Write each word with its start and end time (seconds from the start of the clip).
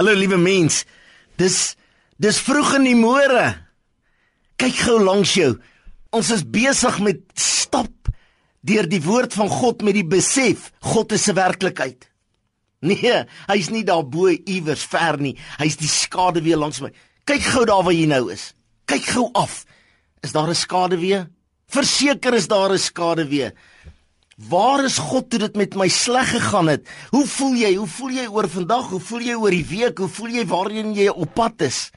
Hallo 0.00 0.14
liewe 0.16 0.38
mens. 0.40 0.86
Dis 1.36 1.74
dis 2.16 2.38
vroeg 2.40 2.70
in 2.78 2.86
die 2.88 2.96
môre. 2.96 3.50
Kyk 4.56 4.78
gou 4.86 4.94
langs 4.96 5.34
jou. 5.36 5.50
Ons 6.16 6.30
is 6.32 6.40
besig 6.40 6.96
met 7.04 7.20
stap 7.36 8.08
deur 8.64 8.88
die 8.88 9.02
woord 9.04 9.36
van 9.36 9.52
God 9.52 9.84
met 9.84 9.98
die 9.98 10.06
besef 10.08 10.70
God 10.80 11.12
is 11.12 11.28
'n 11.28 11.36
werklikheid. 11.36 12.08
Nee, 12.80 13.26
hy's 13.52 13.68
nie 13.68 13.84
daar 13.84 14.08
bo 14.08 14.28
iewers 14.28 14.86
ver 14.88 15.20
nie. 15.20 15.36
Hy's 15.58 15.76
die 15.76 15.92
skade 15.92 16.40
weer 16.40 16.56
langs 16.56 16.80
my. 16.80 16.90
Kyk 17.26 17.42
gou 17.42 17.66
daar 17.66 17.84
waar 17.84 17.92
jy 17.92 18.06
nou 18.06 18.32
is. 18.32 18.54
Kyk 18.86 19.04
gou 19.04 19.28
af. 19.34 19.66
Is 20.22 20.32
daar 20.32 20.48
'n 20.48 20.54
skade 20.54 20.96
weer? 20.96 21.28
Verseker 21.68 22.34
is 22.34 22.48
daar 22.48 22.72
'n 22.72 22.78
skade 22.78 23.28
weer. 23.28 23.52
Waar 24.48 24.84
is 24.88 24.96
God 24.96 25.28
toe 25.28 25.42
dit 25.42 25.56
met 25.58 25.74
my 25.76 25.88
sleg 25.92 26.30
gegaan 26.32 26.70
het? 26.72 26.86
Hoe 27.12 27.26
voel 27.28 27.58
jy? 27.60 27.74
Hoe 27.76 27.88
voel 27.90 28.14
jy 28.16 28.26
oor 28.32 28.48
vandag? 28.48 28.86
Hoe 28.94 29.00
voel 29.04 29.24
jy 29.26 29.34
oor 29.36 29.52
die 29.52 29.66
week? 29.68 29.98
Hoe 30.00 30.08
voel 30.08 30.38
jy 30.38 30.44
waarheen 30.48 30.94
jy 30.96 31.10
op 31.12 31.34
pad 31.36 31.66
is? 31.66 31.90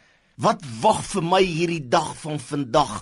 Wat 0.44 0.59
wag 0.82 0.99
vir 1.08 1.23
my 1.23 1.40
hierdie 1.40 1.85
dag 1.88 2.09
van 2.20 2.41
vandag? 2.41 2.98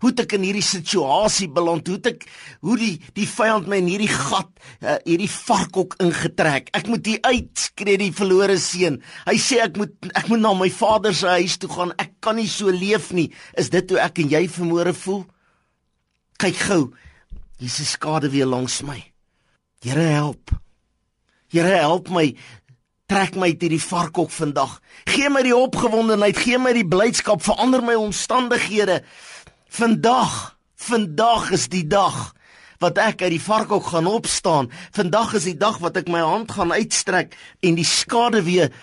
Hoe 0.00 0.12
het 0.14 0.22
ek 0.24 0.36
in 0.38 0.46
hierdie 0.46 0.64
situasie 0.64 1.50
beland? 1.52 1.90
Hoe 1.90 1.98
het 1.98 2.08
ek 2.14 2.24
hoe 2.64 2.76
die 2.80 2.94
die 3.18 3.28
vyand 3.28 3.68
my 3.68 3.82
in 3.82 3.90
hierdie 3.90 4.12
gat, 4.12 4.48
uh, 4.80 4.96
hierdie 5.04 5.28
varkhok 5.34 5.98
ingetrek? 6.00 6.70
Ek 6.78 6.88
moet 6.88 7.10
hier 7.10 7.20
uit, 7.26 7.52
skree 7.58 8.00
die 8.00 8.12
verlore 8.16 8.56
seun. 8.62 9.02
Hy 9.26 9.36
sê 9.42 9.60
ek 9.66 9.76
moet 9.82 10.12
ek 10.14 10.30
moet 10.32 10.40
na 10.40 10.54
my 10.56 10.70
vader 10.72 11.12
se 11.12 11.36
huis 11.36 11.58
toe 11.60 11.72
gaan. 11.74 11.92
Ek 12.00 12.16
kan 12.24 12.40
nie 12.40 12.48
so 12.48 12.72
leef 12.72 13.10
nie. 13.12 13.28
Is 13.60 13.68
dit 13.74 13.92
hoe 13.92 14.00
ek 14.00 14.22
en 14.24 14.32
jy 14.38 14.46
vermoere 14.56 14.96
voel? 14.96 15.26
Kyk 16.40 16.64
gou, 16.68 16.82
Jesus 17.56 17.90
skade 17.96 18.30
weer 18.30 18.46
langs 18.46 18.82
my. 18.82 19.00
Here 19.80 20.00
help. 20.00 20.50
Here 21.48 21.76
help 21.80 22.10
my. 22.12 22.34
Trek 23.06 23.36
my 23.38 23.52
uit 23.54 23.62
hierdie 23.62 23.82
varkhok 23.82 24.32
vandag. 24.34 24.80
Gee 25.06 25.30
my 25.30 25.44
die 25.46 25.54
opgewondenheid, 25.54 26.38
gee 26.42 26.58
my 26.58 26.72
die 26.74 26.86
blydskap, 26.86 27.44
verander 27.46 27.84
my 27.86 27.94
omstandighede. 27.94 28.98
Vandag, 29.70 30.56
vandag 30.74 31.52
is 31.54 31.68
die 31.70 31.84
dag 31.86 32.34
wat 32.82 32.98
ek 33.00 33.22
uit 33.24 33.32
die 33.36 33.40
varkhok 33.40 33.92
gaan 33.94 34.10
opstaan. 34.10 34.68
Vandag 34.92 35.36
is 35.38 35.46
die 35.48 35.56
dag 35.56 35.78
wat 35.80 35.96
ek 36.02 36.10
my 36.12 36.20
hand 36.20 36.52
gaan 36.52 36.74
uitstrek 36.74 37.38
en 37.64 37.78
die 37.78 37.86
skade 37.88 38.42
weer 38.44 38.74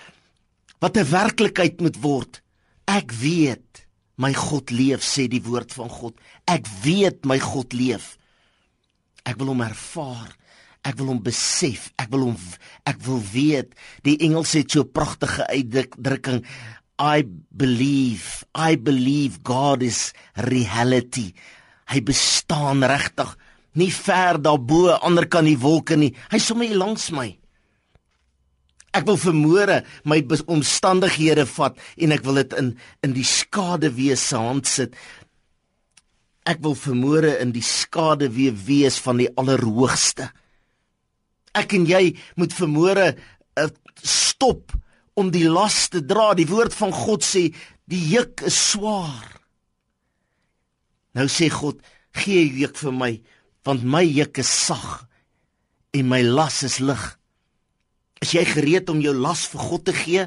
wat 0.80 0.96
'n 0.96 1.10
werklikheid 1.10 1.80
moet 1.80 2.00
word. 2.02 2.42
Ek 2.88 3.12
weet 3.12 3.86
my 4.16 4.32
God 4.32 4.70
leef, 4.70 5.04
sê 5.04 5.28
die 5.28 5.42
woord 5.42 5.72
van 5.72 5.88
God. 5.88 6.14
Ek 6.46 6.66
weet 6.82 7.24
my 7.24 7.38
God 7.38 7.72
leef. 7.72 8.16
Ek 9.24 9.38
wil 9.40 9.52
hom 9.54 9.64
ervaar. 9.64 10.32
Ek 10.84 10.98
wil 11.00 11.14
hom 11.14 11.22
besef. 11.24 11.90
Ek 12.00 12.10
wil 12.12 12.28
hom 12.28 12.38
ek 12.88 13.00
wil 13.06 13.22
weet. 13.32 13.72
Die 14.04 14.18
Engels 14.26 14.52
het 14.58 14.74
so 14.74 14.84
pragtige 14.84 15.46
uitdrukking 15.48 16.44
I 17.00 17.24
believe. 17.50 18.44
I 18.54 18.76
believe 18.76 19.42
God 19.42 19.82
is 19.82 20.12
reality. 20.36 21.32
Hy 21.90 22.00
bestaan 22.06 22.84
regtig. 22.86 23.34
Nie 23.74 23.90
ver 23.90 24.38
daarbo, 24.38 24.92
ander 25.02 25.26
kan 25.26 25.48
die 25.48 25.58
wolke 25.58 25.98
nie. 25.98 26.12
Hy 26.30 26.38
sommer 26.38 26.68
hier 26.70 26.78
langs 26.78 27.10
my. 27.10 27.32
Ek 28.94 29.08
wil 29.08 29.18
vermoere 29.18 29.80
my 30.06 30.20
omstandighede 30.46 31.48
vat 31.50 31.80
en 31.98 32.14
ek 32.14 32.22
wil 32.22 32.38
dit 32.38 32.52
in 32.60 32.68
in 33.02 33.16
die 33.16 33.26
skade 33.26 33.90
wees 33.96 34.22
se 34.30 34.38
hand 34.38 34.70
sit. 34.70 34.94
Ek 36.44 36.60
wil 36.64 36.76
vermoere 36.76 37.38
in 37.40 37.54
die 37.54 37.64
skade 37.64 38.28
weer 38.34 38.56
wees 38.66 38.98
van 39.00 39.20
die 39.22 39.30
Allerhoogste. 39.40 40.28
Ek 41.56 41.72
en 41.78 41.86
jy 41.88 42.16
moet 42.36 42.52
vermoere 42.52 43.14
uh, 43.14 43.68
stop 44.02 44.74
om 45.16 45.30
die 45.32 45.46
las 45.48 45.88
te 45.92 46.02
dra. 46.04 46.32
Die 46.36 46.48
woord 46.50 46.74
van 46.76 46.92
God 46.92 47.24
sê 47.24 47.48
die 47.88 48.02
juk 48.12 48.44
is 48.48 48.58
swaar. 48.72 49.30
Nou 51.14 51.28
sê 51.30 51.48
God, 51.52 51.78
gee 52.14 52.44
die 52.50 52.64
juk 52.64 52.78
vir 52.82 52.94
my 52.94 53.12
want 53.64 53.84
my 53.88 54.02
juk 54.04 54.42
is 54.42 54.50
sag 54.50 55.06
en 55.96 56.08
my 56.10 56.20
las 56.26 56.60
is 56.66 56.80
lig. 56.84 57.02
Is 58.20 58.34
jy 58.36 58.42
gereed 58.48 58.90
om 58.92 59.00
jou 59.00 59.14
las 59.16 59.46
vir 59.52 59.62
God 59.70 59.86
te 59.88 59.94
gee? 59.96 60.26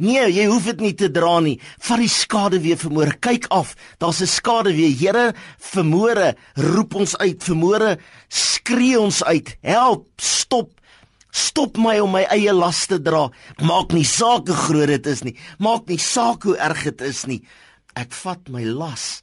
Nee, 0.00 0.22
jy 0.32 0.46
hoef 0.48 0.64
dit 0.70 0.80
nie 0.80 0.94
te 0.96 1.10
dra 1.12 1.34
nie. 1.44 1.58
Vat 1.84 2.00
die 2.00 2.08
skade 2.08 2.60
weer 2.64 2.78
vermoere. 2.80 3.18
Kyk 3.20 3.50
af. 3.52 3.74
Daar's 4.00 4.22
'n 4.22 4.26
skade 4.26 4.72
weer. 4.72 4.96
Here, 4.96 5.34
vermoere, 5.58 6.36
roep 6.54 6.94
ons 6.94 7.16
uit. 7.18 7.42
Vermoere, 7.42 7.98
skree 8.28 8.98
ons 8.98 9.22
uit. 9.24 9.56
Help, 9.60 10.06
stop. 10.16 10.72
Stop 11.30 11.76
my 11.76 11.98
om 12.00 12.10
my 12.10 12.22
eie 12.30 12.52
las 12.52 12.86
te 12.86 12.98
dra. 12.98 13.30
Maak 13.62 13.92
nie 13.92 14.04
saak 14.04 14.48
hoe 14.48 14.56
groot 14.56 14.88
dit 14.88 15.06
is 15.06 15.22
nie. 15.22 15.36
Maak 15.58 15.86
nie 15.88 15.98
saak 15.98 16.42
hoe 16.42 16.56
erg 16.56 16.82
dit 16.82 17.00
is 17.00 17.26
nie. 17.26 17.42
Ek 17.94 18.12
vat 18.12 18.48
my 18.48 18.64
las 18.64 19.22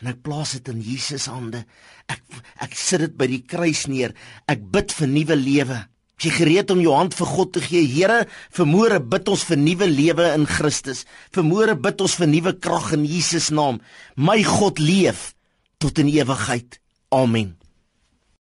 en 0.00 0.08
ek 0.08 0.22
plaas 0.22 0.52
dit 0.52 0.68
in 0.68 0.82
Jesus 0.84 1.26
hande. 1.26 1.64
Ek 2.08 2.20
ek 2.60 2.74
sit 2.76 3.00
dit 3.00 3.16
by 3.16 3.26
die 3.26 3.42
kruis 3.42 3.86
neer. 3.86 4.12
Ek 4.48 4.60
bid 4.72 4.92
vir 4.92 5.08
nuwe 5.08 5.36
lewe. 5.36 5.86
Is 6.16 6.30
jy 6.30 6.32
gereed 6.32 6.70
om 6.72 6.78
jou 6.80 6.94
hand 6.96 7.12
vir 7.12 7.28
God 7.28 7.50
te 7.52 7.60
gee? 7.60 7.82
Here, 7.84 8.22
vermoere 8.56 9.02
bid 9.04 9.28
ons 9.28 9.42
vir 9.44 9.58
nuwe 9.60 9.88
lewe 9.90 10.30
in 10.32 10.46
Christus. 10.48 11.04
Vermoere 11.36 11.74
bid 11.76 12.00
ons 12.00 12.16
vir 12.16 12.30
nuwe 12.32 12.54
krag 12.56 12.94
in 12.96 13.04
Jesus 13.04 13.50
naam. 13.52 13.82
My 14.16 14.40
God 14.40 14.80
leef 14.80 15.34
tot 15.76 16.00
in 16.00 16.08
ewigheid. 16.08 16.80
Amen. 17.12 17.52